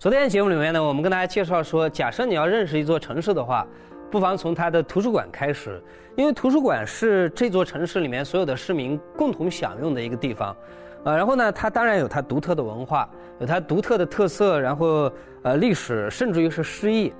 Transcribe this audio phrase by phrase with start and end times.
[0.00, 3.66] 昨天节目里面呢，我们跟大家介绍说，假设你要认识一座城市的话，
[4.10, 5.78] 不妨从它的图书馆开始，
[6.16, 10.56] 因为图书馆是这座城市里面所有的市民共同享用的一个地方。
[11.04, 13.06] 呃，然后呢，它当然有它独特的文化，
[13.40, 15.12] 有它独特的特色，然后
[15.42, 17.12] 呃历史，甚至于是诗意。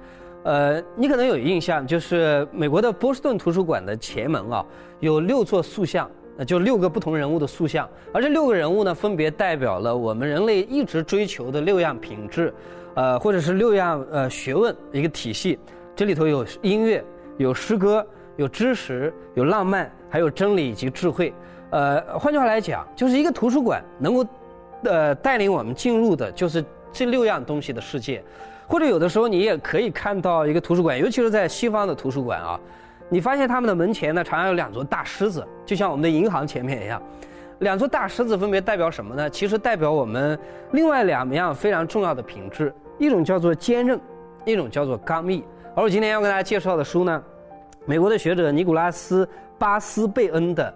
[0.44, 4.64] 呃，你可能有印象，就是美国的波士顿图书馆的前门啊，
[5.00, 6.10] 有六座塑像。
[6.44, 12.52] 就六个不同人物的塑像，而这六个人物呢，分别代表了我们人类一直追求的六样品质，
[12.94, 15.58] 呃，或者是六样呃学问一个体系。
[15.94, 17.04] 这里头有音乐，
[17.36, 21.32] 有诗歌，有知识，有浪漫，还有真理以及智慧。
[21.70, 24.26] 呃，换句话来讲，就是一个图书馆能够，
[24.84, 28.22] 呃，带领我们进入的就是这六样东西的世界。
[28.66, 32.58] 或者有的时候你也可以看到一个图书馆，尤其是在西方的图书馆啊。
[33.10, 37.02] 你发现他们的门前呢，常常有两座大狮子，就像我们的银行前面一样。
[37.58, 39.28] 两座大狮子分别代表什么呢？
[39.28, 40.38] 其实代表我们
[40.70, 44.00] 另外两样非常重要的品质，一种叫做坚韧，
[44.46, 45.44] 一种叫做刚毅。
[45.74, 47.22] 而我今天要跟大家介绍的书呢，
[47.84, 49.26] 美国的学者尼古拉斯·
[49.58, 50.72] 巴斯贝恩的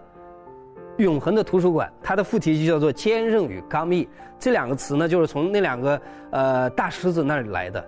[1.02, 4.06] 《永恒的图书馆》，它的副题就叫做“坚韧与刚毅”。
[4.38, 6.00] 这两个词呢，就是从那两个
[6.32, 7.82] 呃大狮子那里来的。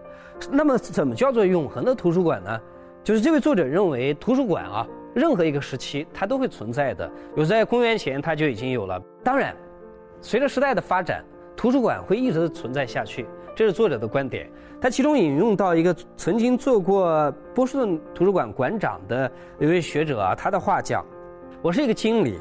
[0.50, 2.60] 那么，怎么叫做永恒的图书馆呢？
[3.06, 7.08] 就是这位作者认为，图书馆啊，任何一个时期它都会存在的。
[7.36, 9.00] 有在公元前它就已经有了。
[9.22, 9.54] 当然，
[10.20, 11.24] 随着时代的发展，
[11.56, 13.24] 图书馆会一直存在下去。
[13.54, 14.50] 这是作者的观点。
[14.80, 21.06] 他其中引用到一个曾经做过波士顿图书馆馆长的一位学者啊，他的话讲
[21.62, 22.36] ：“我是一个经理，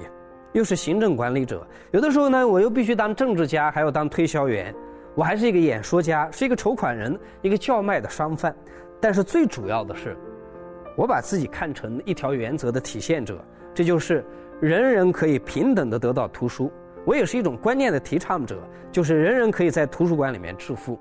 [0.54, 1.64] 又是行政管理者。
[1.92, 4.74] 有的时候呢，我又必须当政治家，还要当推销员。
[5.14, 8.56] 我还是一个演说家，是一个筹款人，一个叫卖的商贩。
[9.00, 10.18] 但是最主要的是。”
[10.96, 13.38] 我把自己看成一条原则的体现者，
[13.74, 14.24] 这就是
[14.62, 16.72] 人人可以平等的得到图书。
[17.06, 18.58] 我也是一种观念的提倡者，
[18.92, 21.00] 就是人人可以在图书馆里面致富。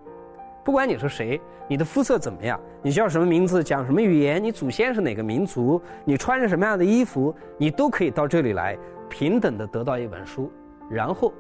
[0.64, 8.76] 不管你是谁，你的肤色怎么样，你叫什么名字，讲什么语言，你祖先是哪个民族，你穿着什么样的衣服，你都可以到这里来
[9.08, 10.50] 平等的得到一本书，
[10.90, 11.32] 然后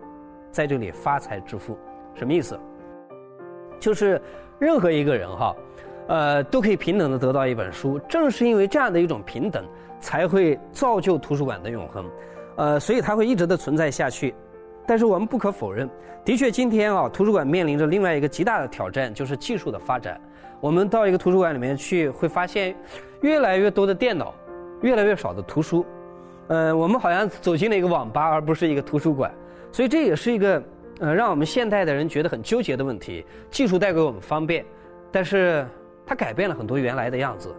[0.52, 1.76] 在这里发财致富。
[2.14, 2.58] 什么意思？
[3.80, 4.20] 就是
[4.58, 5.54] 任何一个人哈。
[6.06, 7.98] 呃，都可以平等的得到一本书。
[8.08, 9.64] 正是因为这样的一种平等，
[10.00, 12.04] 才会造就图书馆的永恒。
[12.56, 14.34] 呃，所以它会一直的存在下去。
[14.86, 15.88] 但是我们不可否认，
[16.24, 20.20] 的确今天啊，图书馆面临着另外一个极大的挑战，就是技术的发展。
[20.60, 22.76] 我们到一个图书馆里面去，会发现
[23.22, 24.34] 越来越多的电脑，
[24.82, 25.86] 越来越少的图书。
[26.48, 29.34] 呃，我们好像走进了一个网吧，而不是一个图书馆。
[29.72, 30.62] 所以这也是一个
[31.00, 33.24] 呃，让我们现代的人觉得很纠结的问题。
[33.50, 34.64] 技术带给我们方便，
[35.10, 35.66] 但是。
[36.06, 37.54] 它改变了很多原来的样子，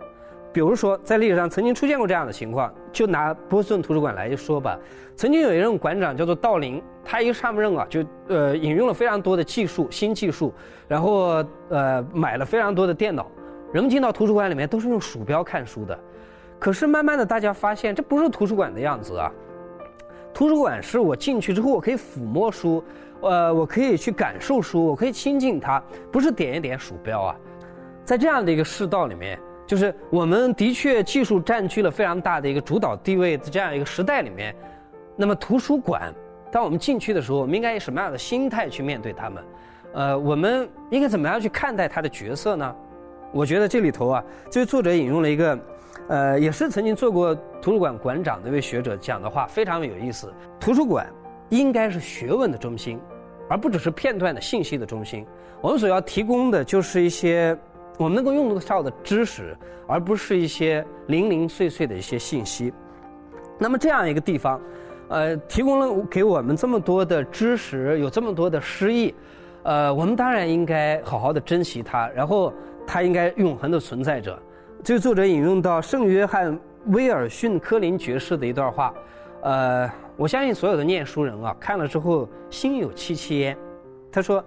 [0.54, 4.80] 比如说在历史上曾经出现过这样的情况，就拿波士顿图书馆来说吧，
[5.16, 10.54] 曾经有一任馆长叫做道林，他一上任啊，就呃引用了非常多的技术新技术，
[10.88, 13.28] 然后呃买了非常多的电脑，
[13.74, 16.00] 人们进到图书馆里面都是用鼠标看书的，
[16.60, 19.32] 可是慢慢的大家发现这不是图书馆的样子啊，
[20.34, 22.84] 图书馆是我进去之后我可以抚摸书，
[23.22, 27.36] 呃我可以去感受书，我可以亲近它，不是点一点鼠标啊。
[28.06, 34.56] 在这样的一个世道里面，就是我们的确技术占据了非常大的一个主导地位的这样一个时代里面，
[35.16, 36.14] 那么图书馆，
[36.52, 39.44] 当我们进去的时候，我们应该以什么样的心态去面对他们？
[39.94, 42.76] 呃，我们应该怎么样去看待他的角色呢？
[43.34, 45.60] 我觉得这里头啊，这位作者引用了一个，
[46.10, 50.32] 呃，也是曾经做过图书馆馆长的一位学者讲的话，非常有意思。
[50.60, 51.12] 图书馆
[51.50, 53.00] 应该是学问的中心，
[53.50, 55.26] 而不只是片段的信息的中心。
[55.60, 57.58] 我们所要提供的就是一些。
[57.98, 59.56] 我们能够用得上的知识，
[59.88, 62.74] 而不是一些零零碎碎的一些信息。
[63.58, 64.60] 那么这样一个地方，
[65.08, 69.16] 呃，提供了给我们这么多的知识，有这么多的诗意，
[69.64, 72.52] 呃，我们当然应该好好的珍惜它，然后
[72.86, 74.38] 它应该永恒的存在着。
[74.84, 78.94] 这个作者引用到圣约翰威尔逊科林爵士的一段话，
[79.42, 83.58] 呃，我相信所有的念书人啊，看了之后心有戚戚焉。
[84.12, 84.44] 他说，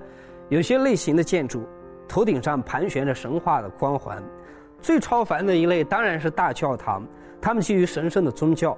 [0.51, 1.67] 有些类型的建筑。
[2.09, 4.23] 头顶上盘旋着神话的光环，
[4.81, 7.07] 最超凡的一类当然是大教堂，
[7.41, 8.77] 它们基于神圣的宗教，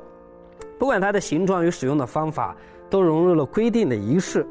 [0.78, 2.56] 不管它的形状与使用的方法，
[2.90, 4.44] 都融入了规定的仪式。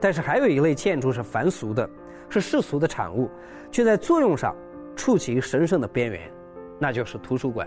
[0.00, 1.88] 但是还有一类建筑是凡俗的，
[2.28, 3.30] 是世俗的产物，
[3.70, 4.54] 却在作用上
[4.94, 6.20] 触及神圣的边缘，
[6.78, 7.66] 那就是图书馆。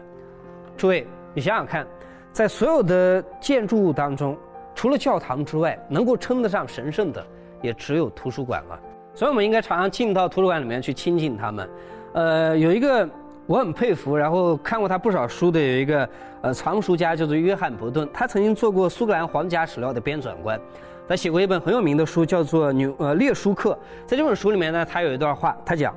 [0.77, 1.87] 诸位，你想想看，
[2.31, 4.37] 在所有的建筑物当中，
[4.75, 7.25] 除了教堂之外，能够称得上神圣的，
[7.61, 8.79] 也只有图书馆了。
[9.19, 11.69] 所以，我们应该常常进到图书馆里面去亲近他们。
[12.13, 13.05] 呃，有一个
[13.47, 20.57] 我很佩服，然后看过他不少书的，有一个呃藏书家叫做约翰伯顿，他曾经做过苏格兰皇家史料的编纂官。
[21.05, 23.77] 他写过一本很有名的书，叫做《牛呃列书课》。
[24.07, 25.93] 在这本书里面呢，他有一段话，他讲：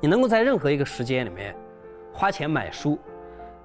[0.00, 1.54] 你能够在任何一个时间里面
[2.14, 2.98] 花钱买书，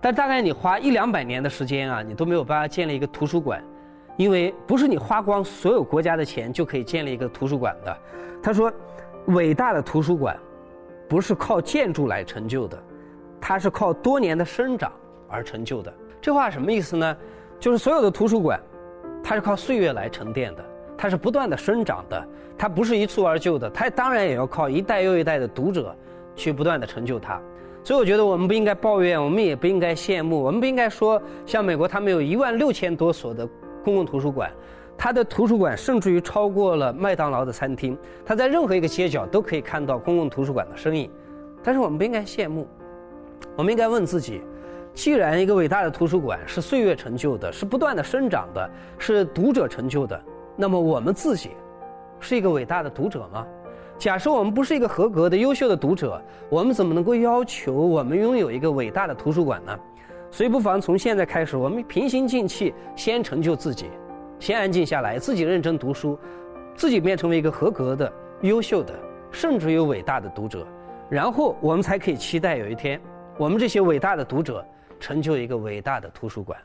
[0.02, 3.64] 但大概你花一两百年的时间啊，你都没有办法建立一个图书馆，
[4.22, 7.98] 因为不是你花光所有国家的钱就可以建立一个图书馆的。
[8.40, 8.72] 他说，
[9.30, 10.38] 伟大的图书馆
[11.10, 12.78] 不是靠建筑来成就的，
[13.40, 14.92] 它是靠多年的生长
[15.28, 15.92] 而成就的。
[16.22, 17.18] 这话什么意思呢？
[17.60, 18.62] 就是所有的图书馆，
[19.24, 20.64] 它是靠岁月来沉淀的，
[20.96, 25.96] 它是不断的生长的，它不是一蹴而就的，它当然也要靠一代又一代的读者
[26.36, 27.42] 去不断的成就它。
[27.84, 33.48] 所以我觉得我们不应该抱怨，我们也不应该羡慕，我们不应该说像美国他们有一万六千多所的
[33.84, 34.52] 公共图书馆，
[34.98, 41.10] 它的图书馆甚至于超过了麦当劳的餐厅，它在任何一个街角都可以看到公共图书馆的身影。
[41.64, 42.68] 但是我们不应该羡慕，
[43.56, 44.42] 我们应该问自己。
[44.94, 50.22] 既然一个伟大的图书馆是岁月成就的，是不断的生长的，是读者成就的，
[50.58, 51.52] 那么我们自己
[52.20, 53.48] 是一个伟大的读者吗？
[53.98, 56.20] 假设我们不是一个合格的、优秀的读者，
[56.50, 59.80] 我们怎么能够要求我们拥有一个伟大的图书馆呢？
[60.32, 63.88] 所以，不妨从现在开始，我们平心静气，先成就自己，
[64.40, 66.18] 先安静下来，自己认真读书，
[66.76, 68.12] 自己变成为一个合格的、
[68.42, 68.94] 优秀的，
[69.32, 70.66] 甚至有伟大的读者，
[71.10, 73.00] 然后我们才可以期待有一天，
[73.38, 74.66] 我们这些伟大的读者。
[75.02, 76.60] 成就一个伟大的图书馆。